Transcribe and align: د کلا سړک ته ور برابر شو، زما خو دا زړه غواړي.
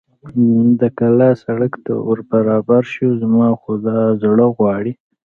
د 0.79 0.81
کلا 0.99 1.29
سړک 1.43 1.73
ته 1.85 1.93
ور 2.07 2.19
برابر 2.31 2.81
شو، 2.93 3.07
زما 3.21 3.47
خو 3.61 3.71
دا 3.85 3.99
زړه 4.21 4.45
غواړي. 4.57 4.93